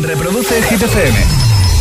Reproduce 0.00 0.62
Hit 0.62 0.80
FM. 0.82 1.14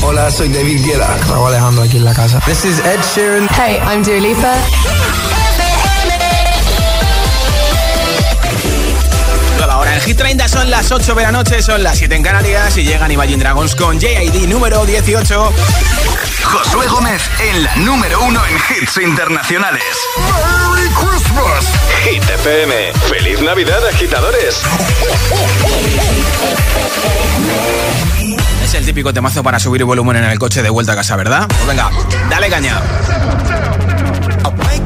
Hola, 0.02 0.32
soy 0.32 0.50
David 0.50 0.84
Guetta. 0.84 1.18
Raúl 1.28 1.48
Alejandro 1.48 1.84
aquí 1.84 1.98
en 1.98 2.06
la 2.06 2.14
casa. 2.14 2.40
This 2.46 2.66
is 2.66 2.80
Ed 2.80 3.00
Sheeran. 3.14 3.48
Hey, 3.50 3.80
I'm 3.86 4.04
Dua 4.04 4.20
Lipa. 4.20 5.37
Hit 10.08 10.16
30 10.16 10.48
son 10.48 10.70
las 10.70 10.90
8 10.90 11.16
de 11.16 11.22
la 11.22 11.34
noche, 11.34 11.62
son 11.62 11.84
las 11.84 11.98
7 11.98 12.16
en 12.16 12.24
Canarias 12.24 12.78
y 12.78 12.84
llegan 12.84 13.12
Imagine 13.12 13.44
Dragons 13.44 13.76
con 13.76 14.00
JID 14.00 14.48
número 14.48 14.86
18. 14.86 15.54
Josué 16.44 16.88
Gómez 16.88 17.30
en 17.42 17.62
la 17.62 17.76
número 17.76 18.24
1 18.24 18.42
en 18.46 18.56
hits 18.56 18.98
internacionales. 19.04 19.84
¡Merry 20.16 20.90
Christmas! 20.92 21.74
Hit 22.06 22.24
FM. 22.24 22.94
¡Feliz 23.10 23.42
Navidad, 23.42 23.86
agitadores! 23.86 24.62
Es 28.64 28.74
el 28.76 28.86
típico 28.86 29.12
temazo 29.12 29.44
para 29.44 29.60
subir 29.60 29.82
el 29.82 29.86
volumen 29.88 30.16
en 30.16 30.24
el 30.24 30.40
coche 30.40 30.64
de 30.64 30.70
vuelta 30.70 30.94
a 30.94 30.96
casa, 30.96 31.18
¿verdad? 31.18 31.48
Pues 31.50 31.68
venga, 31.68 31.92
dale 32.30 32.50
caña. 32.50 32.82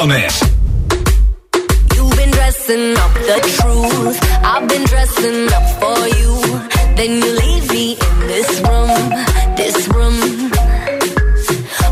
Gómez. 0.00 0.40
You've 1.94 2.16
been 2.16 2.30
dressing 2.30 2.96
up 2.96 3.12
the 3.30 3.38
truth. 3.56 4.18
I've 4.42 4.66
been 4.66 4.84
dressing 4.84 5.52
up 5.52 5.66
for 5.80 5.98
you. 6.20 6.34
Then 6.96 7.10
you 7.20 7.30
leave 7.42 7.70
me 7.70 7.86
in 8.06 8.16
this 8.32 8.50
room, 8.66 8.94
this 9.60 9.76
room. 9.94 10.18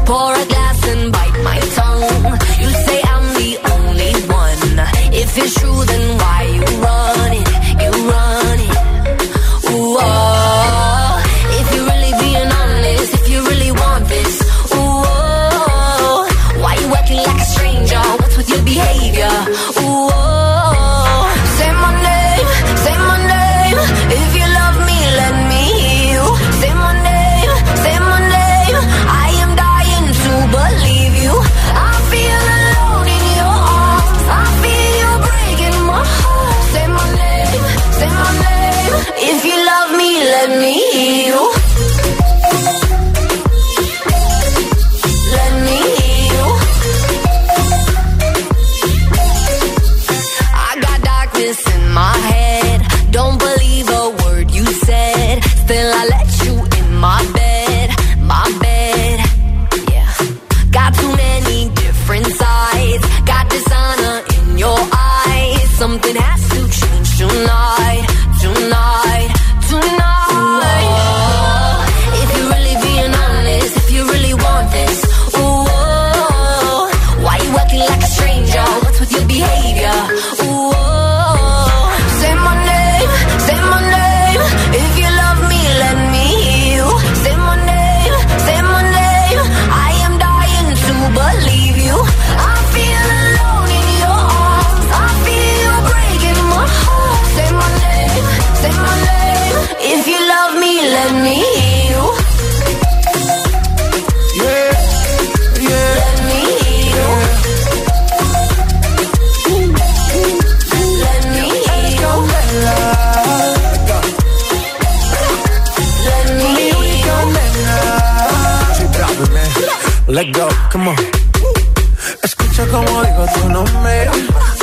Pour 0.06 0.32
a 0.32 0.44
glass 0.52 0.80
and 0.88 1.12
bite 1.12 1.38
my 1.50 1.58
tongue. 1.76 2.24
You 2.62 2.70
say 2.86 2.98
I'm 3.12 3.26
the 3.40 3.52
only 3.74 4.12
one. 4.40 4.78
If 5.12 5.36
it's 5.36 5.54
true, 5.60 5.84
then 5.84 6.16
why 6.16 6.57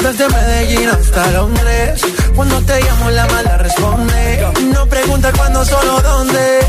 Desde 0.05 0.29
Medellín 0.29 0.87
hasta 0.87 1.31
Londres. 1.31 1.99
Cuando 2.35 2.61
te 2.61 2.79
llamo 2.79 3.09
la 3.09 3.25
mala 3.25 3.57
responde. 3.57 4.47
No 4.71 4.85
pregunta 4.85 5.31
cuándo, 5.35 5.65
solo 5.65 5.99
dónde. 5.99 6.59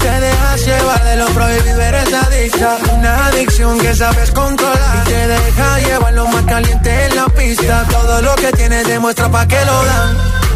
Te 0.00 0.20
dejas 0.20 0.66
llevar 0.66 1.04
de 1.04 1.16
lo 1.16 1.26
prohibido, 1.26 1.80
eres 1.80 2.12
adicta. 2.12 2.76
Una 2.92 3.26
adicción 3.26 3.78
que 3.78 3.94
sabes 3.94 4.32
controlar. 4.32 5.06
Y 5.06 5.10
te 5.10 5.28
deja 5.28 5.78
llevar 5.78 6.12
lo 6.12 6.26
más 6.26 6.44
caliente 6.44 7.04
en 7.04 7.14
la 7.14 7.26
pista. 7.26 7.86
Todo 7.88 8.20
lo 8.20 8.34
que 8.34 8.50
tienes 8.50 8.84
demuestra 8.84 9.30
pa' 9.30 9.46
que 9.46 9.64
lo 9.64 9.84
dan. 9.84 10.16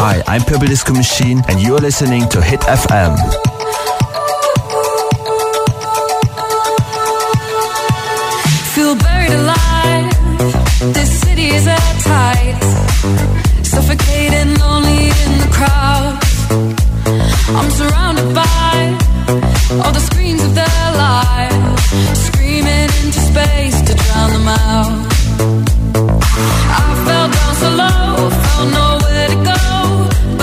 Hi, 0.00 0.22
I'm 0.26 0.42
Purple 0.42 0.68
Disco 0.68 0.92
Machine, 0.94 1.42
and 1.48 1.60
you're 1.60 1.78
listening 1.78 2.28
to 2.28 2.40
Hit 2.40 2.60
FM. 2.60 3.16
feel 8.74 8.94
buried 8.94 9.32
alive. 9.32 10.06
This 10.94 11.10
city 11.20 11.48
is 11.48 11.66
at 11.66 11.94
tight, 12.06 12.60
suffocating, 13.64 14.54
lonely 14.60 15.10
in 15.24 15.32
the 15.42 15.50
crowd. 15.58 16.14
I'm 17.58 17.70
surrounded 17.70 18.34
by 18.34 18.98
all 19.82 19.92
the 19.92 20.04
screens 20.10 20.42
of 20.44 20.54
their 20.54 20.86
lives, 21.06 22.22
screaming 22.26 22.88
into 23.02 23.20
space 23.32 23.80
to 23.82 23.94
drown 23.94 24.30
them 24.36 24.48
out. 24.48 25.08
I 26.78 26.86
fell 27.06 27.28
down 27.36 27.54
so 27.62 27.68
low, 27.82 28.30
found 28.44 28.70
nowhere 28.80 29.28
to 29.34 29.38
go, 29.52 29.58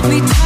hold 0.00 0.12
me 0.12 0.20
tight. 0.20 0.37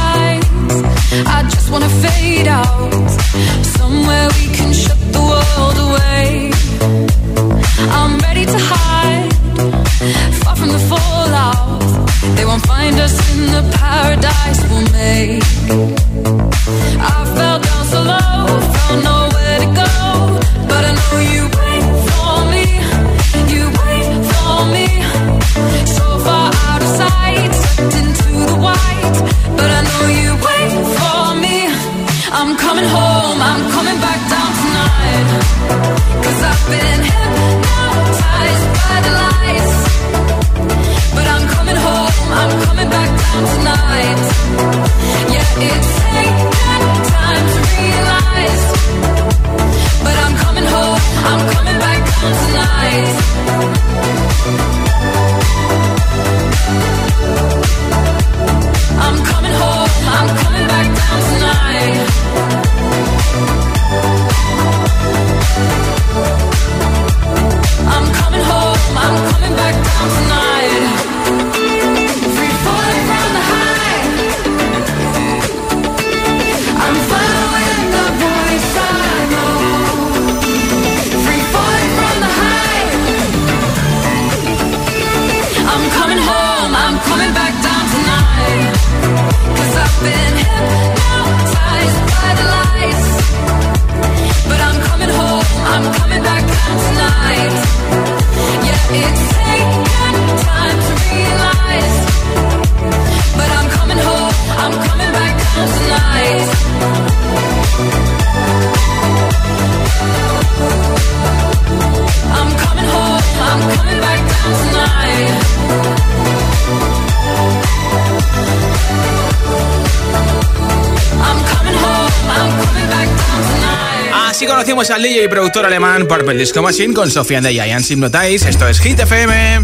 Conocimos 124.63 124.91
al 124.91 125.03
DJ 125.03 125.25
y 125.25 125.27
productor 125.27 125.65
alemán 125.65 126.07
Purple 126.07 126.35
Disco 126.35 126.61
Machine 126.61 126.93
con 126.93 127.11
Sofía 127.11 127.39
and 127.39 127.47
the 127.47 127.53
Giants 127.53 127.91
Hypnotize. 127.91 128.47
Esto 128.47 128.65
es 128.65 128.79
Hit 128.79 128.97
FM. 128.97 129.61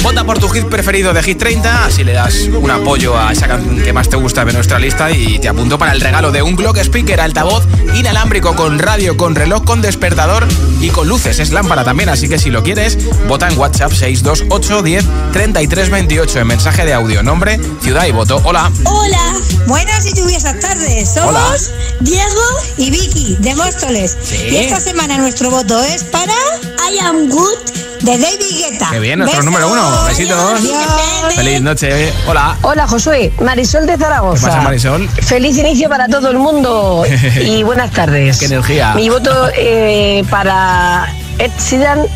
Vota 0.00 0.22
por 0.22 0.38
tu 0.38 0.48
hit 0.48 0.66
preferido 0.66 1.12
de 1.12 1.20
Hit 1.24 1.38
30, 1.38 1.86
así 1.86 2.04
le 2.04 2.12
das 2.12 2.42
un 2.42 2.70
apoyo 2.70 3.18
a 3.18 3.32
esa 3.32 3.48
canción 3.48 3.82
que 3.82 3.92
más 3.92 4.08
te 4.08 4.14
gusta 4.14 4.44
de 4.44 4.52
nuestra 4.52 4.78
lista 4.78 5.10
y 5.10 5.40
te 5.40 5.48
apunto 5.48 5.76
para 5.76 5.90
el 5.90 6.00
regalo 6.00 6.30
de 6.30 6.40
un 6.40 6.54
Glock 6.54 6.78
Speaker 6.78 7.20
altavoz 7.20 7.66
inalámbrico 7.96 8.54
con 8.54 8.78
radio, 8.78 9.16
con 9.16 9.34
reloj, 9.34 9.64
con 9.64 9.82
despertador 9.82 10.46
y 10.80 10.90
con 10.90 11.08
luces. 11.08 11.40
Es 11.40 11.50
lámpara 11.50 11.82
también, 11.82 12.08
así 12.08 12.28
que 12.28 12.38
si 12.38 12.50
lo 12.50 12.62
quieres, 12.62 12.98
vota 13.26 13.48
en 13.48 13.58
WhatsApp 13.58 13.90
628 13.90 14.82
10 14.82 15.04
33 15.32 15.90
28 15.90 16.38
en 16.38 16.46
mensaje 16.46 16.84
de 16.84 16.94
audio, 16.94 17.24
nombre, 17.24 17.58
ciudad 17.80 18.06
y 18.06 18.12
voto. 18.12 18.40
Hola. 18.44 18.70
Hola, 18.84 19.34
buenas 19.66 20.06
y 20.06 20.14
lluviosas 20.14 20.60
tardes. 20.60 21.12
Somos 21.12 21.30
Hola. 21.30 21.56
Diego 22.00 22.42
y 22.76 22.90
Vicky 22.90 23.36
de 23.40 23.54
Móstoles. 23.56 24.11
Y 24.50 24.56
esta 24.56 24.80
semana 24.80 25.18
nuestro 25.18 25.50
voto 25.50 25.82
es 25.82 26.04
para 26.04 26.34
I 26.90 26.98
Am 27.00 27.28
Good 27.28 27.58
de 28.02 28.18
David 28.18 28.56
Guetta. 28.58 28.88
Qué 28.90 28.98
bien, 28.98 29.18
nuestro 29.18 29.42
número 29.42 29.70
uno. 29.70 30.04
Besitos. 30.04 30.38
Adiós. 30.60 31.34
Feliz 31.34 31.60
noche. 31.60 32.12
Hola. 32.26 32.56
Hola 32.62 32.86
Josué, 32.88 33.32
Marisol 33.40 33.86
de 33.86 33.92
¿Qué 33.94 33.98
Zaragoza. 34.04 34.46
pasa, 34.48 34.60
Marisol? 34.60 35.08
Feliz 35.08 35.56
inicio 35.58 35.88
para 35.88 36.08
todo 36.08 36.30
el 36.30 36.38
mundo 36.38 37.04
y 37.40 37.62
buenas 37.62 37.90
tardes. 37.92 38.38
Qué 38.38 38.46
energía. 38.46 38.94
Mi 38.94 39.08
voto 39.08 39.48
eh, 39.56 40.24
para 40.30 41.08
Ed 41.38 41.50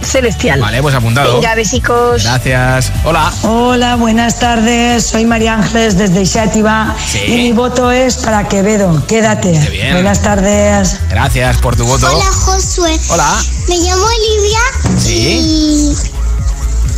Celestial. 0.03 0.61
Vale, 0.61 0.83
pues 0.83 0.95
apuntado. 0.95 1.35
Venga, 1.35 1.55
besicos. 1.55 2.23
Gracias. 2.25 2.93
Hola. 3.05 3.33
Hola, 3.43 3.97
buenas 3.97 4.39
tardes. 4.39 5.07
Soy 5.07 5.25
María 5.25 5.55
Ángeles 5.55 5.97
desde 5.99 6.25
Xátiva 6.27 6.95
Sí. 7.07 7.21
y 7.27 7.33
mi 7.37 7.53
voto 7.53 7.91
es 7.91 8.17
para 8.19 8.47
Quevedo. 8.49 9.05
Quédate. 9.07 9.53
Qué 9.53 9.71
bien. 9.71 9.93
Buenas 9.95 10.21
tardes. 10.23 10.99
Gracias 11.11 11.57
por 11.59 11.77
tu 11.77 11.85
voto. 11.85 12.07
Hola 12.15 12.25
Josué. 12.33 12.99
Hola. 13.09 13.37
Me 13.69 13.79
llamo 13.79 14.05
Olivia 14.05 14.61
Sí. 14.99 15.95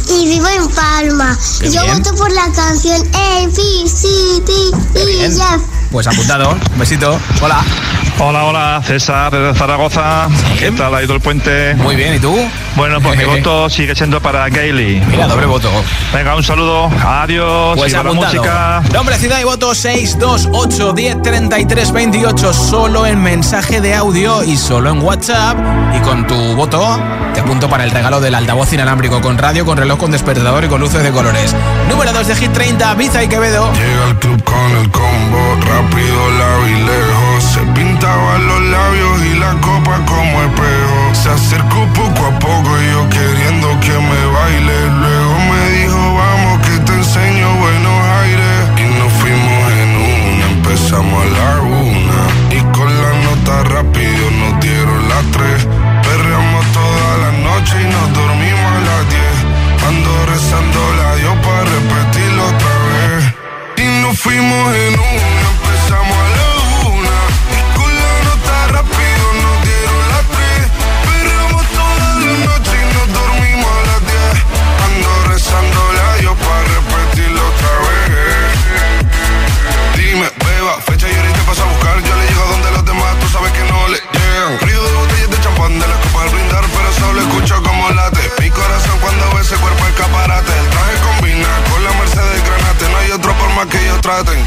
y, 0.09 0.13
y 0.13 0.25
vivo 0.27 0.49
en 0.49 0.69
Palma. 0.69 1.39
Qué 1.61 1.71
Yo 1.71 1.83
bien. 1.83 1.99
voto 2.03 2.15
por 2.17 2.31
la 2.33 2.51
canción 2.53 3.01
A, 3.15 3.47
B, 3.47 3.89
C, 3.89 4.09
D, 4.47 4.53
E. 5.01 5.27
F. 5.27 5.41
Pues 5.91 6.07
apuntado. 6.07 6.51
Un 6.73 6.79
besito. 6.79 7.19
Hola. 7.41 7.65
Hola, 8.21 8.45
hola, 8.47 8.83
César 8.85 9.31
desde 9.31 9.57
Zaragoza. 9.57 10.27
¿Qué 10.59 10.73
tal 10.73 10.93
ha 10.93 11.03
ido 11.05 11.15
el 11.15 11.21
puente? 11.21 11.75
Muy 11.77 11.95
bien, 11.95 12.15
¿y 12.15 12.19
tú? 12.19 12.37
Bueno, 12.75 13.01
pues 13.01 13.17
mi 13.17 13.25
voto 13.25 13.71
sigue 13.71 13.95
siendo 13.95 14.21
para 14.21 14.49
Gailey. 14.49 15.01
Mira, 15.07 15.29
doble 15.29 15.47
voto. 15.47 15.71
Venga, 16.13 16.35
un 16.35 16.43
saludo. 16.43 16.91
Adiós. 17.07 17.79
Pues 17.79 17.93
la 17.93 18.03
música. 18.03 18.83
Nombre, 18.93 19.17
ciudad 19.19 19.39
y 19.41 19.45
voto 19.45 19.73
628 19.73 20.93
10 20.95 21.23
33 21.23 21.93
28. 21.93 22.53
Solo 22.53 23.07
en 23.07 23.23
mensaje 23.23 23.81
de 23.81 23.95
audio 23.95 24.43
y 24.43 24.57
solo 24.57 24.91
en 24.91 25.01
WhatsApp. 25.01 25.57
Y 25.97 26.01
con 26.01 26.27
tu 26.27 26.35
voto 26.57 26.99
te 27.35 27.41
apunto 27.41 27.69
para 27.69 27.85
el 27.85 27.93
regalo 27.93 28.21
del 28.21 28.35
altavoz 28.35 28.73
inalámbrico 28.73 29.21
con 29.21 29.39
radio, 29.39 29.65
con 29.65 29.79
reloj, 29.79 29.97
con 29.97 30.11
despertador 30.11 30.65
y 30.65 30.69
con 30.69 30.81
luces 30.81 31.05
de 31.05 31.13
colores. 31.13 31.55
Número 31.89 32.13
2 32.13 32.27
de 32.27 32.35
Hit 32.35 32.53
30, 32.53 32.95
Biza 32.95 33.23
y 33.23 33.29
Quevedo. 33.29 33.73
Llega 33.75 34.05
al 34.07 34.19
club 34.19 34.43
con 34.43 34.77
el 34.77 34.91
combo, 34.91 35.57
rápido, 35.61 36.31
lado 36.37 36.69
y 36.69 36.75
lejos. 36.81 37.28
Se 37.41 37.61
pintaban 37.61 38.47
los 38.49 38.61
labios 38.63 39.23
y 39.25 39.39
la 39.39 39.53
copa 39.61 39.99
como 40.07 40.43
espejo. 40.43 41.15
Se 41.15 41.31
acercó 41.31 41.87
poco 41.95 42.27
a 42.27 42.39
poco 42.39 42.71
y 42.83 42.87
yo 42.91 43.09
queriendo 43.09 43.69
que 43.81 43.93
me 43.93 44.21
baile. 44.37 44.79
Luego 45.01 45.39
me 45.51 45.71
dijo, 45.79 46.15
vamos 46.15 46.67
que 46.67 46.79
te 46.85 46.93
enseño 46.93 47.55
buenos 47.55 47.99
aires. 48.23 48.59
Y 48.77 48.85
nos 48.99 49.13
fuimos 49.21 49.73
en 49.83 49.91
una, 50.11 50.47
empezamos 50.47 51.23
a 51.23 51.29
la 51.39 51.61
una. 51.63 52.21
Y 52.51 52.61
con 52.77 52.91
la 53.03 53.13
nota 53.27 53.65
rápido 53.75 54.31
nos 54.41 54.61
dieron 54.61 55.09
las 55.09 55.25
tres. 55.31 55.67
Perreamos 56.03 56.65
toda 56.73 57.11
la 57.23 57.33
noche 57.39 57.75
y 57.83 57.87
nos 57.87 58.15
dormimos 58.15 58.73
a 58.73 58.81
las 58.89 59.03
diez. 59.15 59.37
Ando 59.87 60.27
rezando 60.27 60.81
la 61.01 61.15
Dios 61.17 61.37
para 61.45 61.63
repetirlo 61.65 62.43
otra 62.47 62.75
vez. 62.89 63.39
Y 63.79 64.03
nos 64.03 64.19
fuimos 64.19 64.75
en 64.75 64.95
una, 64.95 65.28
Mi 88.41 88.51
corazón 88.51 88.99
cuando 89.01 89.31
ve 89.35 89.41
ese 89.41 89.57
cuerpo 89.57 89.87
escaparate. 89.87 90.53
El 90.59 90.69
traje 90.71 90.97
combina 91.03 91.49
con 91.71 91.85
la 91.85 91.93
Mercedes 91.93 92.45
Granate. 92.45 92.89
No 92.89 92.99
hay 92.99 93.11
otro 93.13 93.33
por 93.35 93.51
más 93.51 93.67
que 93.67 93.79
ellos 93.81 94.01
traten. 94.01 94.47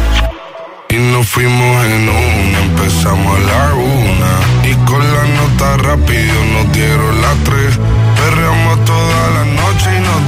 Fuimos 1.23 1.85
en 1.85 2.09
una, 2.09 2.59
empezamos 2.59 3.37
a 3.37 3.39
la 3.39 3.73
una. 3.75 4.69
Y 4.69 4.73
con 4.85 4.99
la 4.99 5.23
nota 5.23 5.77
rápido 5.77 6.33
nos 6.53 6.71
dieron 6.73 7.21
las 7.21 7.35
tres. 7.43 7.79
Perreamos 8.15 8.83
toda 8.85 9.29
la 9.29 9.45
noche 9.45 9.89
y 9.97 10.01
nos 10.01 10.27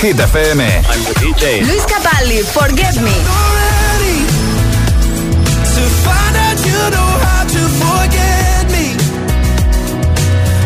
Hit 0.00 0.18
FM. 0.18 0.64
Luis 1.66 1.84
Capaldi, 1.84 2.42
Forget 2.42 2.96
Me. 3.02 3.12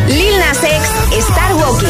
Lil 0.07 0.39
Nas 0.39 0.63
X, 0.63 0.89
Star 1.27 1.53
Walking. 1.53 1.89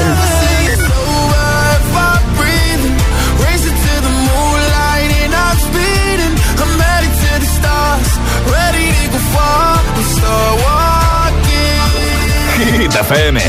Hit 12.57 12.95
FM, 12.95 13.39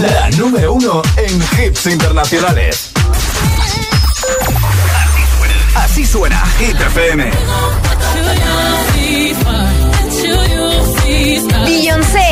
la 0.00 0.30
número 0.30 0.74
uno 0.74 1.02
en 1.16 1.42
hits 1.58 1.86
internacionales. 1.86 2.81
FM. 6.94 7.30
Beyoncé, 11.64 12.26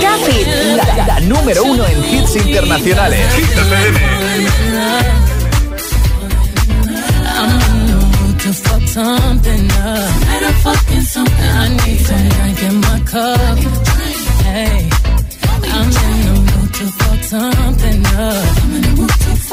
Capit, 0.00 0.46
la, 0.74 1.06
la, 1.06 1.20
número 1.20 1.62
uno 1.64 1.84
en 1.86 2.14
hits 2.14 2.36
internacionales. 2.36 3.20
Hit 3.34 3.50
FM. 3.50 3.98
I'm 7.38 7.60
in 7.60 7.86
the 7.86 8.06
mood 8.16 8.40
to 8.40 8.52
fuck 8.54 8.88
something 8.88 9.70
up. 18.16 18.46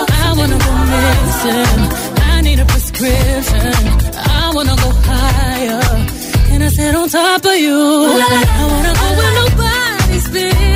I 0.09 0.33
wanna 0.37 0.57
go 0.57 0.73
missing. 0.93 1.81
I 2.21 2.41
need 2.41 2.59
a 2.59 2.65
prescription. 2.65 4.12
I 4.41 4.51
wanna 4.55 4.75
go 4.83 4.89
higher. 5.09 5.81
And 6.51 6.63
I 6.63 6.69
sit 6.69 6.95
on 6.95 7.07
top 7.09 7.45
of 7.45 7.57
you. 7.65 7.79
I 7.79 8.63
wanna 8.71 8.93
go 9.01 9.07
where 9.17 9.33
nobody's 9.41 10.27
been. 10.29 10.72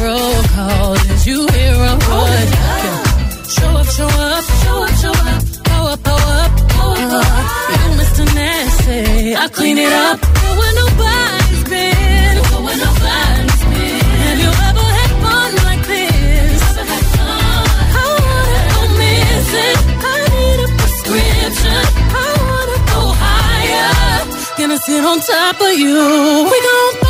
protocol 0.00 0.94
is 1.12 1.26
you 1.26 1.46
hear 1.54 1.76
a 1.76 1.92
oh, 1.92 2.24
word. 2.24 2.48
Show 3.54 3.72
up, 3.80 3.88
show 3.96 4.08
up, 4.08 4.44
show 4.62 4.78
up, 4.84 4.92
show 5.02 5.16
up. 5.32 5.42
Power, 5.68 5.96
power, 6.08 6.36
up. 6.44 6.52
power. 6.72 7.24
You 7.80 7.88
Mr. 8.00 8.24
Nasty, 8.38 9.36
I 9.36 9.46
clean 9.58 9.76
it 9.76 9.92
up. 9.92 10.16
Go 10.42 10.48
where 10.60 10.74
nobody's 10.82 11.64
been. 11.72 12.34
Go 12.48 12.58
where 12.66 12.80
nobody's 12.86 13.62
been. 13.72 14.00
Have 14.24 14.38
you 14.44 14.52
ever 14.68 14.86
had 14.98 15.12
fun 15.24 15.50
like 15.68 15.84
this? 15.92 16.62
I 18.00 18.06
wanna 18.24 18.60
go 18.72 18.82
missing. 19.00 19.78
I 20.10 20.16
need 20.32 20.60
a 20.64 20.68
prescription. 20.80 21.82
I 22.24 22.28
wanna 22.48 22.78
go 22.92 23.00
higher. 23.24 23.92
Gonna 24.60 24.78
sit 24.78 25.02
on 25.04 25.18
top 25.20 25.60
of 25.60 25.74
you. 25.82 26.00
We 26.52 26.58
gon' 26.68 27.09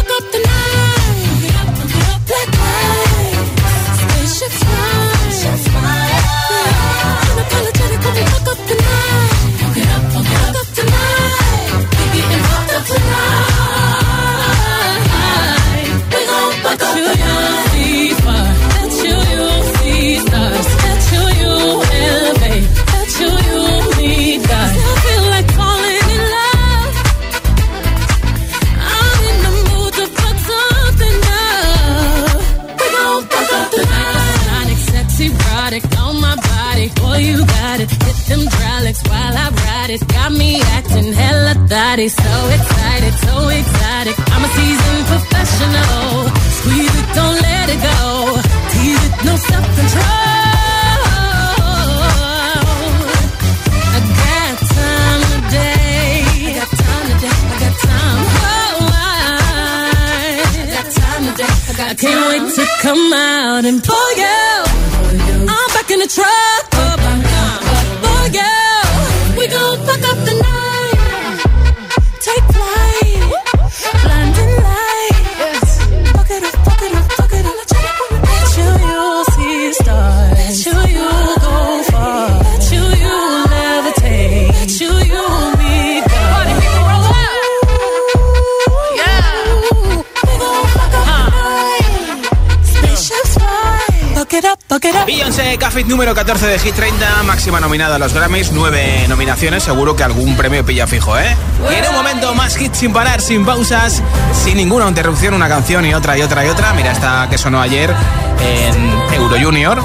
Café 95.80 95.88
número 95.88 96.14
14 96.14 96.46
de 96.46 96.58
Hit 96.58 96.74
30, 96.74 97.22
máxima 97.22 97.58
nominada 97.58 97.96
a 97.96 97.98
los 97.98 98.12
Grammys, 98.12 98.52
nueve 98.52 99.06
nominaciones, 99.08 99.62
seguro 99.62 99.96
que 99.96 100.02
algún 100.02 100.36
premio 100.36 100.62
pilla 100.62 100.86
fijo, 100.86 101.16
¿eh? 101.18 101.34
Y 101.70 101.74
en 101.74 101.88
un 101.88 101.94
momento 101.94 102.34
más 102.34 102.60
hits 102.60 102.76
sin 102.76 102.92
parar, 102.92 103.22
sin 103.22 103.46
pausas, 103.46 104.02
sin 104.34 104.58
ninguna 104.58 104.86
interrupción, 104.86 105.32
una 105.32 105.48
canción 105.48 105.86
y 105.86 105.94
otra 105.94 106.18
y 106.18 106.22
otra 106.22 106.44
y 106.44 106.50
otra. 106.50 106.74
Mira 106.74 106.92
esta 106.92 107.28
que 107.30 107.38
sonó 107.38 107.62
ayer 107.62 107.94
en 108.40 109.14
Euro 109.14 109.36
Junior. 109.40 109.82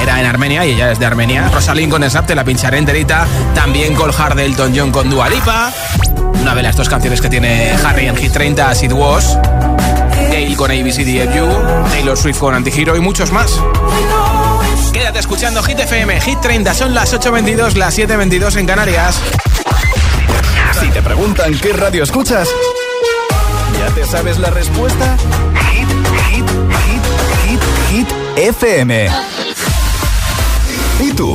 Era 0.00 0.20
en 0.20 0.26
Armenia 0.26 0.64
y 0.66 0.74
ella 0.74 0.92
es 0.92 1.00
de 1.00 1.06
Armenia. 1.06 1.48
Rosalind 1.52 1.90
con 1.90 2.08
Snap, 2.08 2.26
te 2.26 2.36
la 2.36 2.44
pincharé 2.44 2.78
enterita. 2.78 3.26
También 3.56 3.96
Cole 3.96 4.14
Hard 4.16 4.36
de 4.36 4.54
John 4.56 4.92
con 4.92 5.10
Dua 5.10 5.28
Lipa. 5.28 5.72
Una 6.40 6.54
de 6.54 6.62
las 6.62 6.76
dos 6.76 6.88
canciones 6.88 7.20
que 7.20 7.28
tiene 7.28 7.72
Harry 7.84 8.06
en 8.06 8.16
Hit 8.16 8.32
30, 8.32 8.70
As 8.70 8.82
It. 8.84 8.92
Gail 10.30 10.56
con 10.56 10.70
ABCDFU, 10.70 11.90
Taylor 11.90 12.16
Swift 12.16 12.38
con 12.38 12.54
Antihero 12.54 12.96
y 12.96 13.00
muchos 13.00 13.32
más. 13.32 13.60
Quédate 14.92 15.20
escuchando 15.20 15.62
Hit 15.62 15.80
FM, 15.80 16.20
Hit 16.20 16.40
30, 16.40 16.74
son 16.74 16.94
las 16.94 17.14
8.22, 17.14 17.74
las 17.76 17.98
7.22 17.98 18.56
en 18.58 18.66
Canarias. 18.66 19.20
Si 20.78 20.88
te 20.90 21.00
preguntan 21.02 21.58
qué 21.58 21.72
radio 21.72 22.02
escuchas, 22.02 22.48
¿ya 23.78 23.94
te 23.94 24.04
sabes 24.04 24.38
la 24.38 24.50
respuesta? 24.50 25.16
Hit, 25.70 25.88
hit, 26.28 26.44
hit, 26.84 27.60
hit, 27.90 28.06
hit, 28.06 28.08
FM. 28.36 29.08
¿Y 31.00 31.12
tú? 31.12 31.34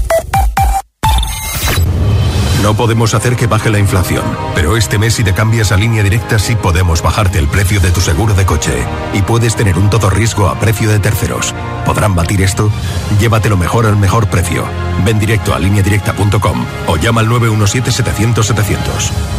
No 2.61 2.75
podemos 2.75 3.15
hacer 3.15 3.35
que 3.35 3.47
baje 3.47 3.71
la 3.71 3.79
inflación, 3.79 4.23
pero 4.53 4.77
este 4.77 4.99
mes 4.99 5.15
si 5.15 5.23
te 5.23 5.33
cambias 5.33 5.71
a 5.71 5.77
línea 5.77 6.03
directa 6.03 6.37
sí 6.37 6.55
podemos 6.55 7.01
bajarte 7.01 7.39
el 7.39 7.47
precio 7.47 7.79
de 7.79 7.89
tu 7.89 8.01
seguro 8.01 8.35
de 8.35 8.45
coche 8.45 8.85
y 9.13 9.23
puedes 9.23 9.55
tener 9.55 9.79
un 9.79 9.89
todo 9.89 10.11
riesgo 10.11 10.47
a 10.47 10.59
precio 10.59 10.87
de 10.87 10.99
terceros. 10.99 11.55
¿Podrán 11.85 12.13
batir 12.13 12.41
esto? 12.43 12.71
Llévatelo 13.19 13.57
mejor 13.57 13.87
al 13.87 13.97
mejor 13.97 14.29
precio. 14.29 14.63
Ven 15.03 15.17
directo 15.17 15.55
a 15.55 15.59
lineadirecta.com 15.59 16.65
o 16.85 16.97
llama 16.97 17.21
al 17.21 17.29
917-700-700. 17.29 18.75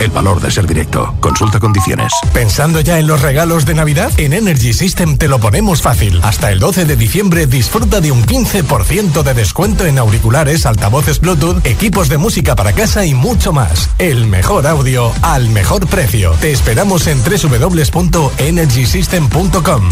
El 0.00 0.11
valor 0.11 0.40
de 0.40 0.50
ser 0.50 0.66
directo. 0.66 1.14
Consulta 1.20 1.61
condiciones. 1.61 2.12
¿Pensando 2.32 2.80
ya 2.80 2.98
en 2.98 3.06
los 3.06 3.22
regalos 3.22 3.64
de 3.64 3.74
Navidad? 3.74 4.11
En 4.16 4.32
Energy 4.32 4.72
System 4.72 5.16
te 5.16 5.28
lo 5.28 5.38
ponemos 5.38 5.80
fácil. 5.80 6.18
Hasta 6.24 6.50
el 6.50 6.58
12 6.58 6.87
de 6.87 6.96
diciembre 6.96 7.46
disfruta 7.46 8.00
de 8.00 8.11
un 8.11 8.26
15% 8.26 9.22
de 9.22 9.35
descuento 9.35 9.87
en 9.87 9.98
auriculares, 9.98 10.66
altavoces 10.66 11.20
Bluetooth, 11.20 11.64
equipos 11.64 12.08
de 12.08 12.18
música 12.18 12.56
para 12.56 12.72
casa 12.72 13.06
y 13.06 13.12
mucho 13.14 13.53
más. 13.53 13.90
El 13.98 14.27
mejor 14.27 14.66
audio 14.66 15.12
al 15.22 15.48
mejor 15.51 15.87
precio. 15.87 16.33
Te 16.40 16.51
esperamos 16.53 17.07
en 17.07 17.22
www.energysystem.com. 17.22 19.88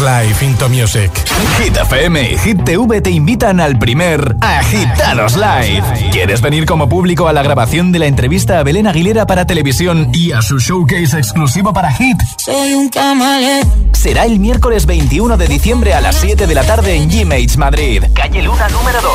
Life 0.00 0.44
Into 0.44 0.68
Music. 0.68 1.10
Hit 1.58 1.76
FM 1.76 2.32
y 2.32 2.38
Hit 2.38 2.64
TV 2.64 3.00
te 3.00 3.10
invitan 3.10 3.60
al 3.60 3.78
primer 3.78 4.36
Agitados 4.40 5.36
Live. 5.36 6.10
¿Quieres 6.12 6.40
venir 6.40 6.66
como 6.66 6.88
público 6.88 7.28
a 7.28 7.32
la 7.32 7.42
grabación 7.42 7.92
de 7.92 8.00
la 8.00 8.06
entrevista 8.06 8.58
a 8.58 8.62
Belén 8.62 8.86
Aguilera 8.86 9.26
para 9.26 9.46
televisión 9.46 10.10
y 10.12 10.32
a 10.32 10.42
su 10.42 10.58
showcase 10.58 11.18
exclusivo 11.18 11.72
para 11.72 11.92
Hit? 11.92 12.18
Soy 12.38 12.74
un 12.74 12.90
Será 13.92 14.24
el 14.24 14.38
miércoles 14.38 14.86
21 14.86 15.36
de 15.36 15.48
diciembre 15.48 15.94
a 15.94 16.00
las 16.00 16.16
7 16.16 16.46
de 16.46 16.54
la 16.54 16.64
tarde 16.64 16.94
en 16.94 17.10
G-Mates 17.10 17.56
Madrid. 17.56 18.04
Calle 18.14 18.42
Luna 18.42 18.68
número 18.68 19.00
2. 19.00 19.10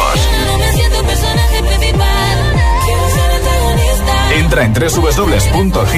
Entra 4.40 4.64
en 4.64 4.74
www.hitfm.es 4.74 5.94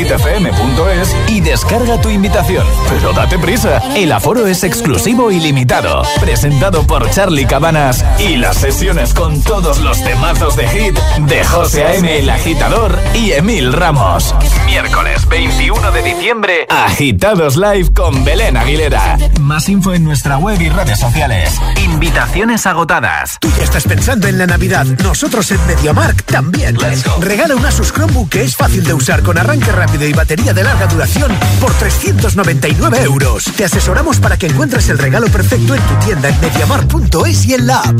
y 1.29 1.41
descarga 1.41 2.01
tu 2.01 2.09
invitación. 2.09 2.65
Pero 2.89 3.13
date 3.13 3.37
prisa, 3.37 3.77
el 3.95 4.11
aforo 4.11 4.47
es 4.47 4.63
exclusivo 4.63 5.29
y 5.29 5.39
limitado. 5.39 6.01
Presentado 6.19 6.81
por 6.87 7.07
Charlie 7.11 7.45
Cabanas 7.45 8.03
y 8.17 8.37
las 8.37 8.57
sesiones 8.57 9.13
con 9.13 9.39
todos 9.43 9.79
los 9.81 10.03
temazos 10.03 10.55
de 10.55 10.67
hit 10.67 10.97
de 11.27 11.43
José 11.43 11.85
A.M. 11.85 12.17
el 12.17 12.31
Agitador 12.31 12.97
y 13.13 13.31
Emil 13.33 13.73
Ramos. 13.73 14.33
Miércoles 14.71 15.27
21 15.27 15.91
de 15.91 16.01
diciembre, 16.01 16.65
Agitados 16.69 17.57
Live 17.57 17.91
con 17.93 18.23
Belén 18.23 18.55
Aguilera. 18.55 19.17
Más 19.41 19.67
info 19.67 19.93
en 19.93 20.05
nuestra 20.05 20.37
web 20.37 20.61
y 20.61 20.69
redes 20.69 20.97
sociales. 20.97 21.59
Invitaciones 21.83 22.65
agotadas. 22.65 23.37
Tú 23.41 23.49
ya 23.57 23.65
estás 23.65 23.83
pensando 23.83 24.29
en 24.29 24.37
la 24.37 24.47
Navidad. 24.47 24.85
Nosotros 25.03 25.51
en 25.51 25.59
MediaMark 25.67 26.23
también. 26.23 26.77
Regala 27.19 27.53
un 27.55 27.65
Asus 27.65 27.91
Chromebook 27.91 28.29
que 28.29 28.43
es 28.43 28.55
fácil 28.55 28.85
de 28.85 28.93
usar 28.93 29.23
con 29.23 29.37
arranque 29.37 29.73
rápido 29.73 30.07
y 30.07 30.13
batería 30.13 30.53
de 30.53 30.63
larga 30.63 30.87
duración 30.87 31.37
por 31.59 31.73
399 31.73 33.01
euros. 33.03 33.51
Te 33.57 33.65
asesoramos 33.65 34.21
para 34.21 34.37
que 34.37 34.47
encuentres 34.47 34.87
el 34.87 34.99
regalo 34.99 35.27
perfecto 35.27 35.75
en 35.75 35.81
tu 35.81 35.95
tienda 36.05 36.29
en 36.29 36.39
MediaMark.es 36.39 37.45
y 37.45 37.55
en 37.55 37.67
la 37.67 37.81
app. 37.81 37.99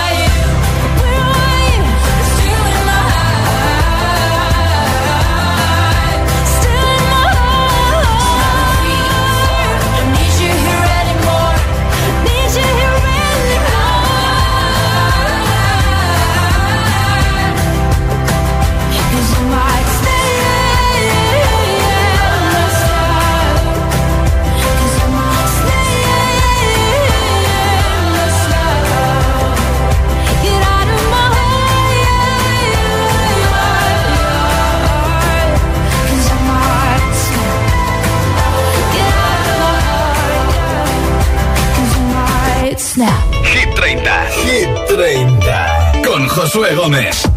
Josué 46.51 46.75
Gómez. 46.75 47.30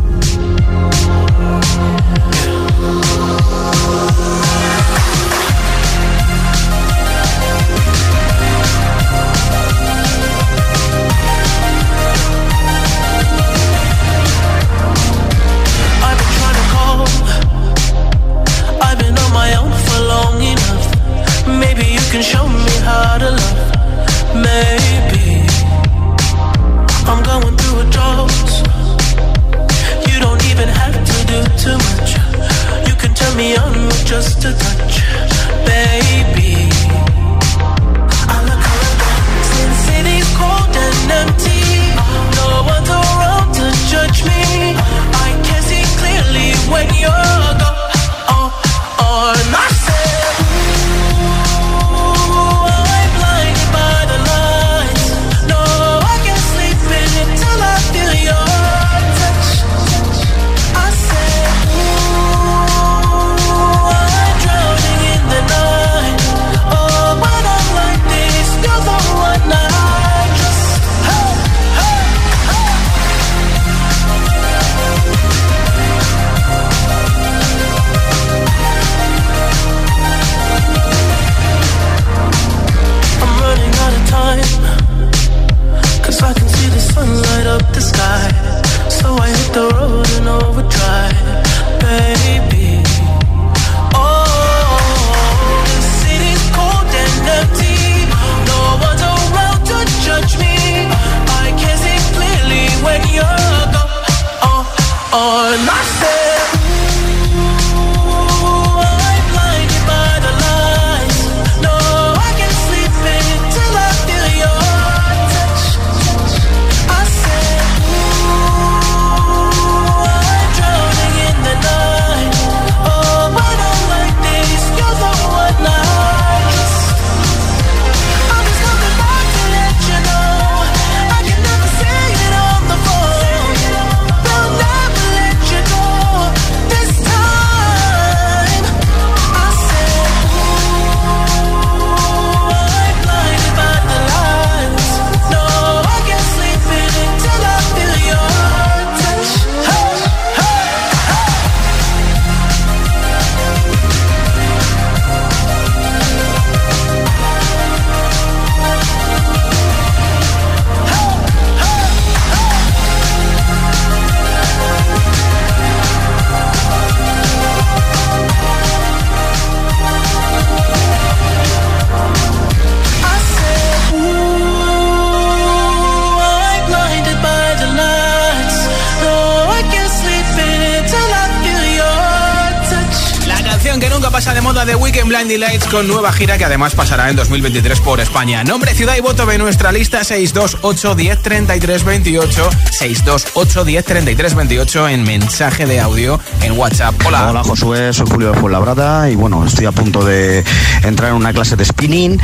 Gira 186.15 186.39
que 186.39 186.45
además 186.45 186.75
pasará 186.75 187.11
en 187.11 187.17
2023 187.17 187.81
por 187.81 187.99
España. 187.99 188.45
Nombre, 188.45 188.73
ciudad 188.73 188.95
y 188.97 189.01
voto 189.01 189.27
de 189.27 189.37
nuestra 189.37 189.73
lista 189.73 190.05
628 190.05 190.95
10 190.95 191.23
33 191.23 191.85
28 191.85 192.51
628 192.71 193.65
10 193.65 193.85
33 193.85 194.35
28 194.35 194.89
en 194.91 195.03
mensaje 195.03 195.67
de 195.67 195.81
audio 195.81 196.21
en 196.43 196.57
WhatsApp. 196.57 196.95
Hola. 197.05 197.31
Hola 197.31 197.43
Josué, 197.43 197.93
soy 197.93 198.07
Julio 198.09 198.31
de 198.33 198.39
Fuenlabrada 198.39 199.11
y 199.11 199.17
bueno, 199.17 199.45
estoy 199.45 199.67
a 199.67 199.73
punto 199.73 200.05
de 200.05 200.45
entrar 200.85 201.11
en 201.11 201.17
una 201.17 201.33
clase 201.33 201.57
de 201.57 201.65
spinning 201.65 202.21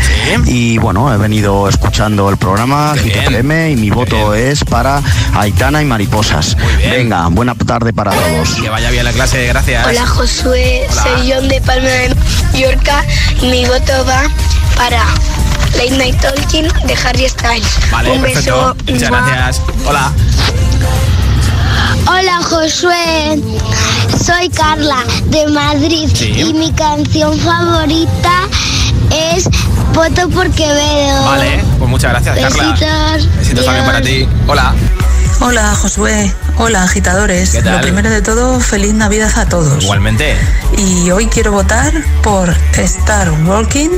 y 0.47 0.79
bueno, 0.79 1.13
he 1.13 1.17
venido 1.17 1.69
escuchando 1.69 2.31
el 2.31 2.37
programa 2.37 2.95
GTFM 2.95 3.73
y 3.73 3.77
mi 3.77 3.91
voto 3.91 4.35
es 4.35 4.63
para 4.65 5.03
Aitana 5.35 5.83
y 5.83 5.85
Mariposas. 5.85 6.57
Venga, 6.79 7.27
buena 7.29 7.57
tarde 7.57 7.93
para 7.93 8.13
todos. 8.13 8.55
Que 8.55 8.69
vaya 8.69 8.91
bien 8.91 9.05
la 9.05 9.13
clase, 9.13 9.47
gracias. 9.49 9.85
Hola 9.85 10.07
Josué, 10.07 10.87
Hola. 10.91 11.03
soy 11.03 11.33
John 11.33 11.49
de 11.49 11.61
Palma 11.61 11.89
de 11.89 12.15
Mallorca 12.53 13.05
y 13.43 13.47
mi 13.47 13.65
voto 13.67 13.80
va 13.89 14.23
para 14.77 15.05
Late 15.77 15.97
Night 15.97 16.21
Talking 16.21 16.69
de 16.87 16.95
Harry 17.05 17.29
Styles. 17.29 17.67
Vale, 17.91 18.11
Un 18.13 18.21
perfecto. 18.23 18.75
beso. 18.87 18.93
Muchas 18.93 19.11
gracias. 19.11 19.63
Hola. 19.87 20.13
Hola 22.07 22.41
Josué, 22.43 23.41
soy 24.25 24.49
Carla 24.51 25.05
de 25.27 25.47
Madrid 25.49 26.09
Sí. 26.13 26.33
y 26.41 26.53
mi 26.55 26.73
canción 26.73 27.39
favorita 27.39 28.33
es 29.35 29.45
Voto 29.93 30.29
por 30.31 30.51
Quevedo. 30.51 31.25
Vale, 31.25 31.63
pues 31.79 31.91
muchas 31.91 32.11
gracias, 32.13 32.39
Carla. 32.39 32.73
Besitos. 32.73 33.37
Besitos 33.37 33.65
también 33.65 33.87
para 33.87 34.01
ti. 34.03 34.29
Hola. 34.47 34.75
Hola 35.41 35.75
Josué, 35.75 36.33
hola 36.59 36.83
agitadores. 36.85 37.51
¿Qué 37.51 37.63
tal? 37.63 37.77
Lo 37.77 37.81
primero 37.83 38.11
de 38.11 38.21
todo, 38.23 38.61
feliz 38.61 38.93
Navidad 38.93 39.31
a 39.39 39.47
todos. 39.49 39.83
Igualmente. 39.83 40.37
Y 40.77 41.11
hoy 41.11 41.27
quiero 41.27 41.53
votar 41.53 41.93
por 42.23 42.55
Star 42.77 43.31
Walking 43.47 43.89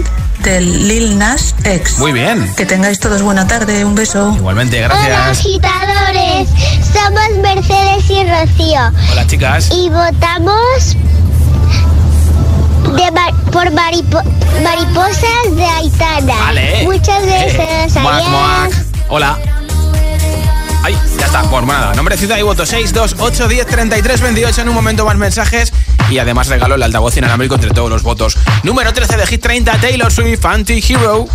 del 0.41 0.87
Lil 0.89 1.19
Nas 1.19 1.55
X. 1.65 1.99
Muy 1.99 2.13
bien. 2.13 2.53
Que 2.57 2.65
tengáis 2.65 3.01
todos 3.01 3.23
buena 3.23 3.47
tarde, 3.47 3.85
un 3.85 3.95
beso. 3.95 4.33
Igualmente, 4.37 4.85
Hola 4.85 4.95
gracias. 4.95 5.39
agitadores, 5.41 6.49
somos 6.93 7.43
Mercedes 7.43 8.09
y 8.11 8.25
Rocío 8.25 8.81
Hola, 9.13 9.27
chicas. 9.27 9.69
y 9.73 9.89
votamos 9.91 10.97
de 12.97 13.11
mar- 13.11 13.35
por 13.53 13.71
maripo- 13.73 14.23
mariposas 14.63 15.57
de 15.57 15.65
Aitana. 15.65 16.35
Vale. 16.39 16.85
Muchas. 16.85 17.23
Moac, 18.01 18.15
adiós. 18.15 18.29
moac. 18.29 18.73
Hola. 19.09 19.39
Ay, 20.85 20.99
ya 21.19 21.27
está, 21.27 21.43
por 21.45 21.65
nada. 21.65 21.95
Nombre, 21.95 22.17
ciudad 22.17 22.39
y 22.39 22.43
voto 22.43 22.67
628 22.67 23.49
10 23.49 23.67
33 23.67 24.21
28. 24.21 24.61
En 24.63 24.69
un 24.69 24.75
momento 24.75 25.05
más 25.05 25.17
mensajes 25.17 25.73
y 26.11 26.19
además 26.19 26.49
regalo 26.49 26.75
el 26.75 26.83
altavoz 26.83 27.17
inalámbrico 27.17 27.55
entre 27.55 27.71
todos 27.71 27.89
los 27.89 28.03
votos. 28.03 28.37
Número 28.65 28.93
13 28.93 29.17
de 29.17 29.27
Hit 29.27 29.43
30, 29.43 29.79
Taylor 29.79 30.13
Swift, 30.13 30.45
Anti-Hero. 30.45 31.27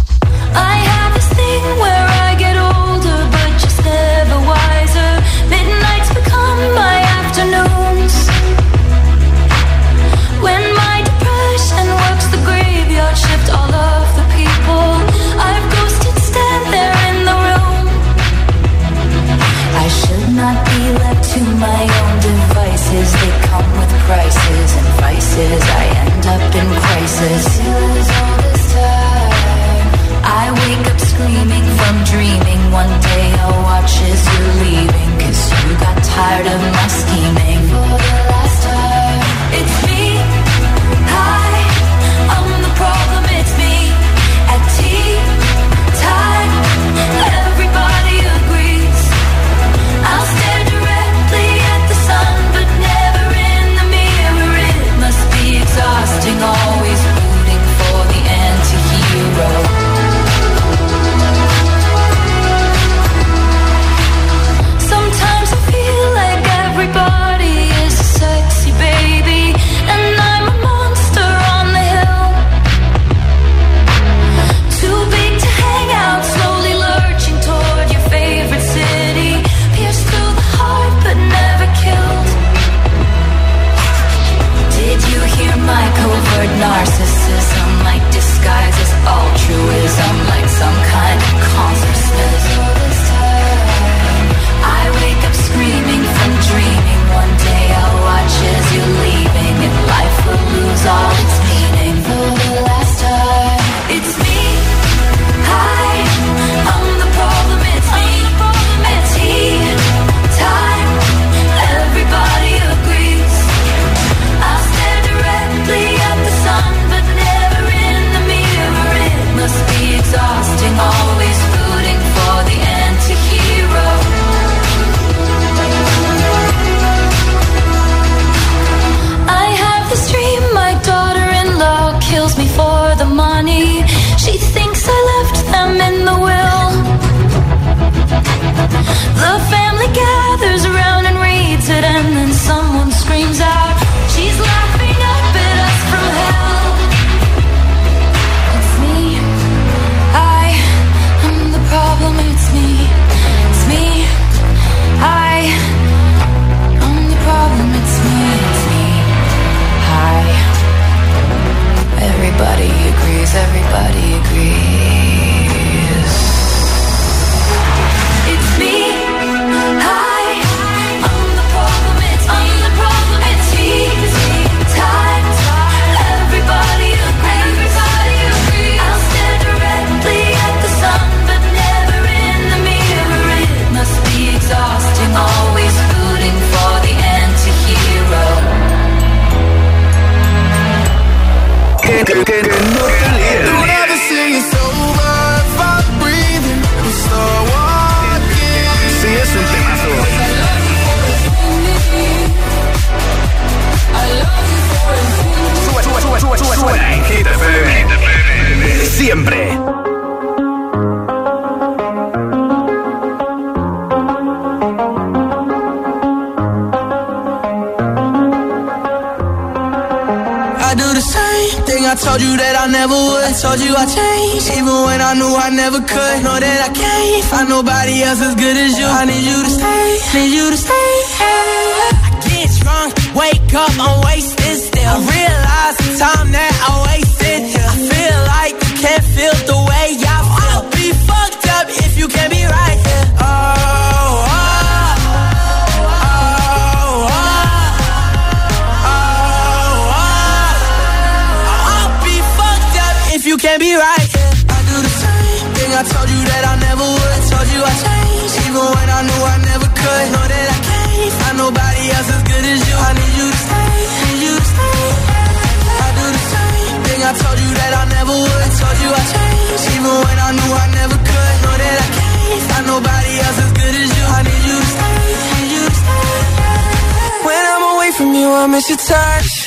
I 278.48 278.50
miss 278.50 278.70
your 278.70 278.78
touch. 278.78 279.47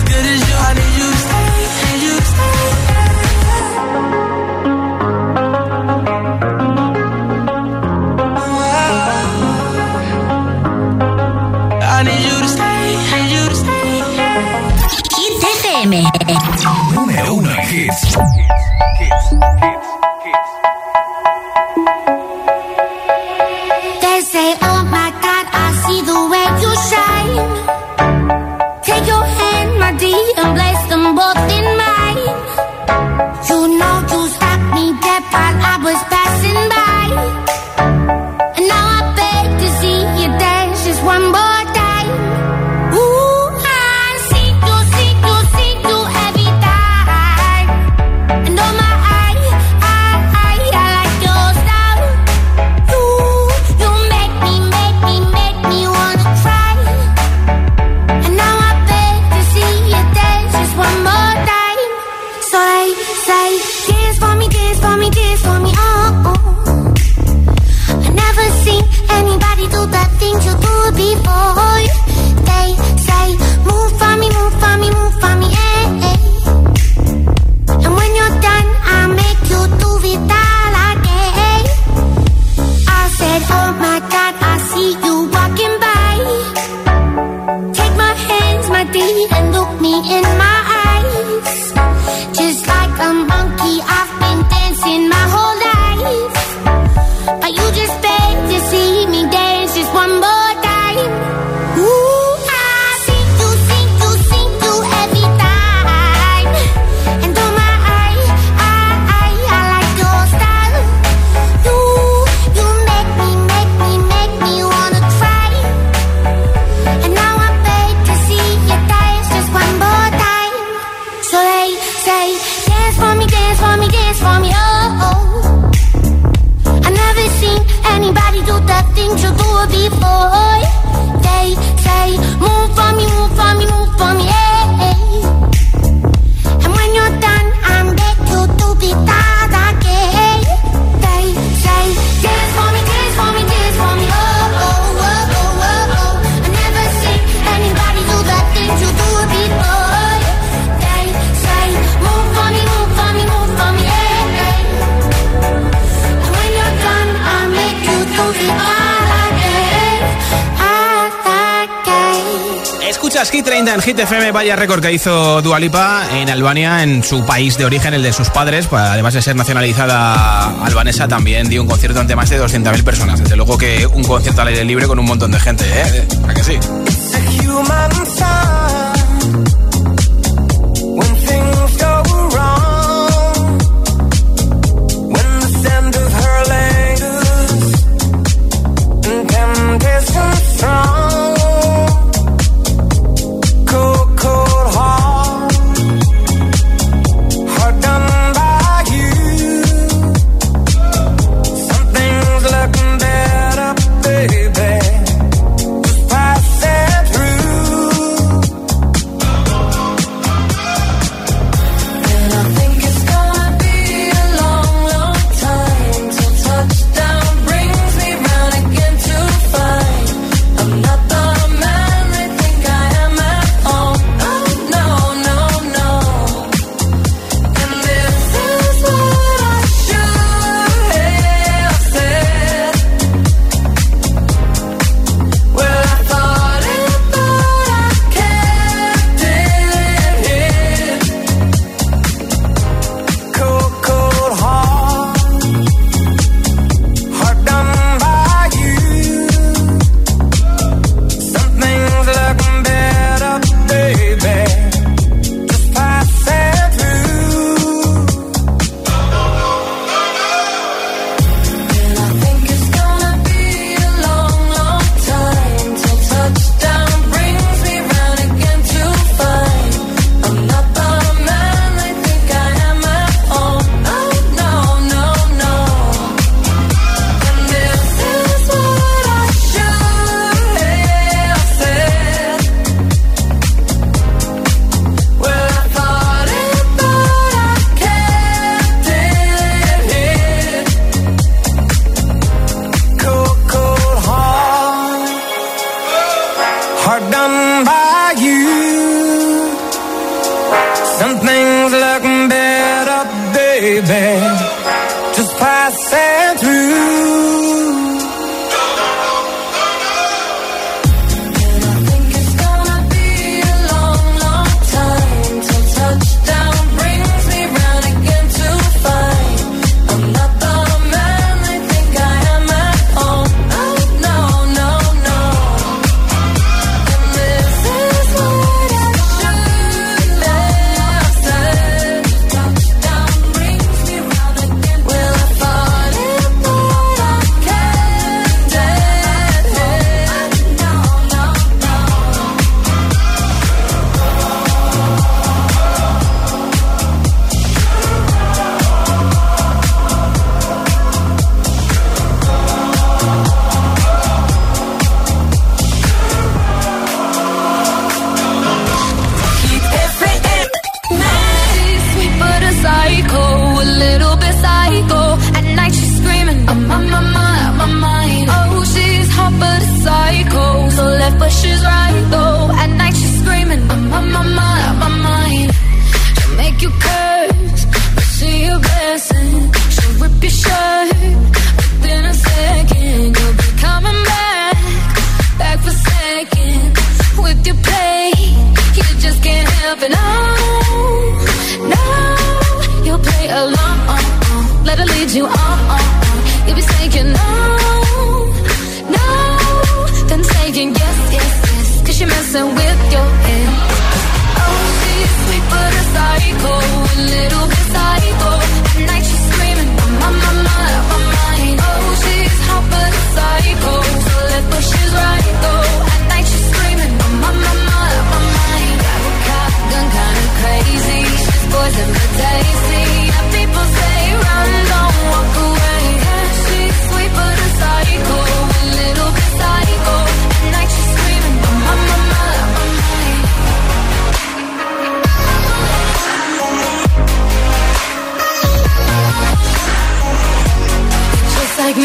Filipinas, 163.21 163.31
Hit 163.31 163.45
30 163.45 163.73
en 163.75 163.81
Hit 163.81 163.99
FM, 163.99 164.31
vaya 164.31 164.55
récord 164.55 164.81
que 164.81 164.91
hizo 164.91 165.41
Dualipa 165.41 166.03
en 166.15 166.29
Albania, 166.29 166.81
en 166.81 167.03
su 167.03 167.23
país 167.23 167.55
de 167.57 167.65
origen, 167.65 167.93
el 167.93 168.01
de 168.01 168.13
sus 168.13 168.29
padres. 168.29 168.65
Pues, 168.67 168.81
además 168.81 169.13
de 169.13 169.21
ser 169.21 169.35
nacionalizada 169.35 170.63
albanesa, 170.65 171.07
también 171.07 171.47
dio 171.47 171.61
un 171.61 171.67
concierto 171.67 171.99
ante 171.99 172.15
más 172.15 172.29
de 172.29 172.41
200.000 172.41 172.83
personas. 172.83 173.19
Desde 173.19 173.35
luego 173.35 173.57
que 173.57 173.85
un 173.85 174.03
concierto 174.03 174.41
al 174.41 174.47
aire 174.47 174.63
libre 174.63 174.87
con 174.87 174.97
un 174.97 175.05
montón 175.05 175.31
de 175.31 175.39
gente, 175.39 175.65
¿eh? 175.65 176.07
¿A 176.27 176.33
que 176.33 176.43
sí? 176.43 176.57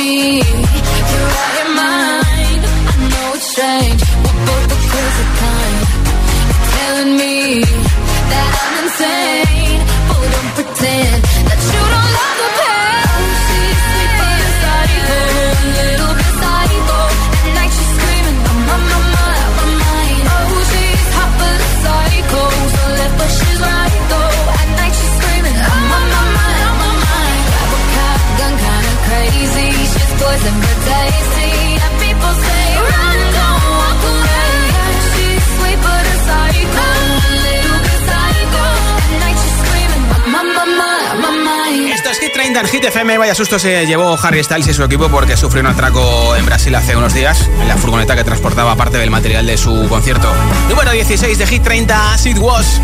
me. 0.06 0.65
Vaya 43.18 43.34
susto 43.34 43.58
se 43.58 43.86
llevó 43.86 44.16
Harry 44.22 44.42
Styles 44.42 44.68
y 44.68 44.74
su 44.74 44.82
equipo 44.82 45.08
porque 45.08 45.36
sufrió 45.36 45.60
un 45.60 45.68
atraco 45.68 46.34
en 46.36 46.44
Brasil 46.44 46.74
hace 46.74 46.96
unos 46.96 47.14
días 47.14 47.48
en 47.60 47.68
la 47.68 47.76
furgoneta 47.76 48.16
que 48.16 48.24
transportaba 48.24 48.74
parte 48.76 48.98
del 48.98 49.10
material 49.10 49.46
de 49.46 49.56
su 49.56 49.88
concierto. 49.88 50.28
Número 50.68 50.90
16 50.92 51.38
de 51.38 51.46
Hit 51.46 51.62
30, 51.62 52.18
Sid 52.18 52.38
Was. 52.38 52.80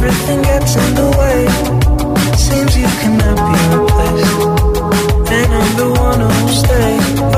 Everything 0.00 0.42
gets 0.42 0.76
in 0.76 0.94
the 0.94 1.08
way. 1.18 1.38
Seems 2.36 2.76
you 2.76 2.88
cannot 3.00 3.36
be 3.48 3.56
replaced. 3.76 5.32
and 5.32 5.54
I'm 5.54 5.76
the 5.76 5.90
one 5.98 6.20
who'll 6.20 6.48
stay. 6.48 7.37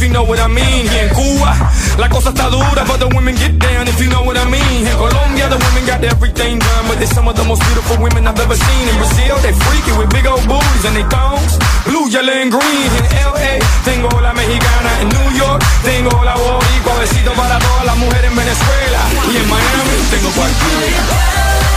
If 0.00 0.08
you 0.08 0.12
know 0.12 0.24
what 0.24 0.40
I 0.40 0.48
mean. 0.48 0.88
Here 0.88 1.04
in 1.04 1.12
Cuba, 1.12 1.52
la 2.00 2.08
cosa 2.08 2.30
está 2.30 2.48
dura, 2.48 2.84
but 2.88 2.98
the 3.00 3.08
women 3.12 3.36
get 3.36 3.58
down 3.58 3.86
if 3.86 4.00
you 4.00 4.08
know 4.08 4.24
what 4.24 4.36
I 4.38 4.48
mean. 4.48 4.88
In 4.88 4.96
Colombia, 4.96 5.44
the 5.52 5.60
women 5.60 5.84
got 5.84 6.00
everything 6.02 6.58
done, 6.58 6.84
but 6.88 6.96
they're 6.96 7.12
some 7.12 7.28
of 7.28 7.36
the 7.36 7.44
most 7.44 7.60
beautiful 7.68 8.00
women 8.00 8.24
I've 8.26 8.40
ever 8.40 8.56
seen. 8.56 8.84
In 8.88 8.96
Brazil, 8.96 9.36
they 9.44 9.52
freaky 9.52 9.92
with 10.00 10.08
big 10.08 10.24
old 10.24 10.40
booties 10.48 10.84
and 10.88 10.96
they 10.96 11.04
thongs, 11.12 11.60
blue, 11.84 12.08
yellow, 12.08 12.32
and 12.32 12.48
green. 12.48 12.88
In 12.96 13.04
LA, 13.28 13.60
tengo 13.84 14.08
la 14.24 14.32
mexicana. 14.32 14.90
In 15.04 15.08
New 15.12 15.28
York, 15.36 15.60
tengo 15.84 16.24
la 16.24 16.32
boricua. 16.32 16.96
Besito 17.00 17.32
para 17.36 17.58
todas 17.60 17.84
las 17.84 17.96
mujeres 17.98 18.30
en 18.30 18.36
Venezuela. 18.36 19.00
Y 19.28 19.36
en 19.36 19.46
Miami, 19.52 19.96
tengo 20.08 20.30
cualquiera. 20.32 21.69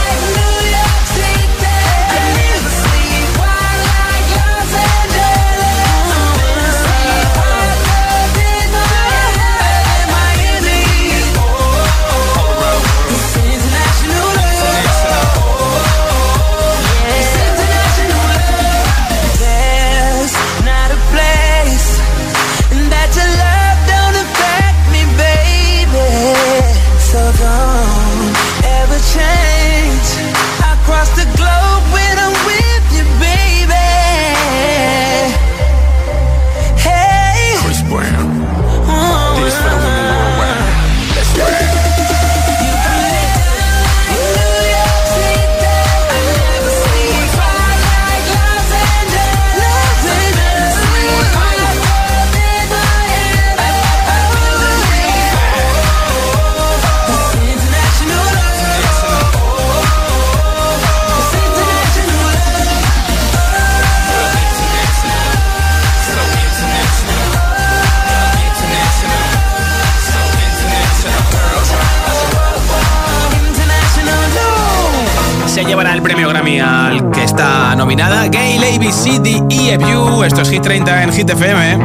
Llevará 75.66 75.94
el 75.94 76.02
premio 76.02 76.28
Grammy 76.28 76.60
al 76.60 77.10
que 77.10 77.24
está 77.24 77.74
nominada 77.74 78.28
Gail 78.28 78.62
ABC 78.62 79.20
EFU. 79.48 80.22
Esto 80.22 80.42
es 80.42 80.50
Hit 80.50 80.62
30 80.62 81.02
en 81.02 81.12
Hit 81.12 81.30
FM. 81.30 81.78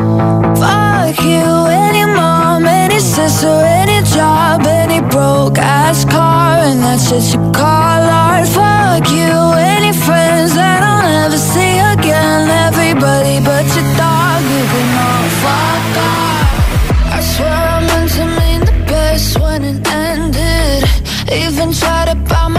Fuck 0.55 1.23
you, 1.23 1.67
any 1.67 2.05
mom, 2.05 2.65
any 2.67 2.99
sister, 2.99 3.47
any 3.47 4.01
job, 4.03 4.65
any 4.67 4.99
broke 5.01 5.59
ass 5.59 6.05
car, 6.05 6.59
and 6.59 6.83
that's 6.83 7.09
just 7.09 7.33
you 7.33 7.39
call 7.51 7.63
art. 7.63 8.47
Fuck 8.47 9.09
you, 9.11 9.53
any 9.57 9.93
friends 9.93 10.55
that 10.55 10.83
I'll 10.83 11.03
never 11.03 11.37
see 11.37 11.79
again. 11.79 12.49
Everybody 12.67 13.39
but 13.39 13.65
your 13.75 13.87
dog, 13.95 14.43
you 14.43 14.63
can 14.71 14.89
all 15.07 15.29
fuck 15.41 15.97
off. 15.97 17.13
I 17.13 17.21
swear 17.21 17.53
I 17.53 17.79
meant 17.87 18.11
to 18.11 18.25
mean 18.39 18.59
the 18.65 18.85
best 18.87 19.39
when 19.39 19.63
it 19.63 19.87
ended. 19.87 20.83
Even 21.31 21.71
tried 21.71 22.09
to 22.09 22.15
bite 22.15 22.49
my 22.49 22.58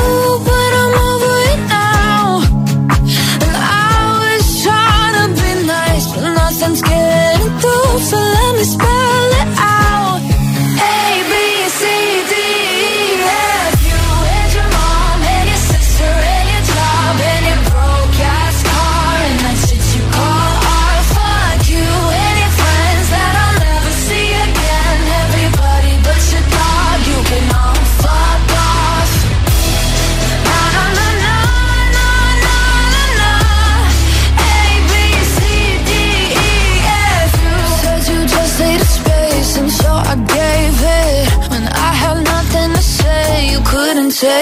So 8.01 8.17
let 8.17 8.55
me 8.55 8.63
spell 8.63 8.90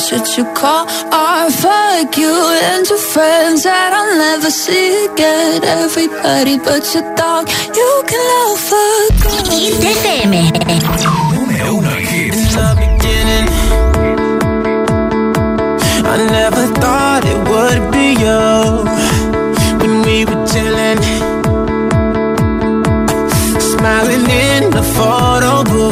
should 0.00 0.26
you 0.36 0.44
call 0.54 0.84
or 1.12 1.50
fuck 1.50 2.16
you 2.16 2.34
and 2.68 2.88
your 2.88 2.98
friends 3.12 3.64
that 3.64 3.92
I'll 3.92 4.16
never 4.16 4.50
see 4.50 5.04
again? 5.06 5.62
Everybody 5.62 6.58
but 6.58 6.82
your 6.94 7.04
dog, 7.16 7.48
you 7.48 7.90
can 8.08 8.20
FM. 10.00 10.32
Número 11.34 11.76
uno 11.78 11.90
hits. 11.96 12.36
In 12.36 12.44
the 12.56 12.68
beginning, 12.82 13.48
I 16.04 16.16
never 16.38 16.64
thought 16.80 17.22
it 17.32 17.40
would 17.50 17.80
be 17.92 18.06
you 18.24 18.42
when 19.80 19.94
we 20.06 20.24
were 20.24 20.42
chilling, 20.50 21.00
smiling 23.60 24.26
in 24.48 24.70
the 24.70 24.82
photo 24.96 25.64
booth 25.64 25.89